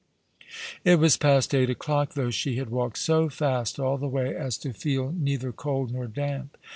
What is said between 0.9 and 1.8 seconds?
was past eight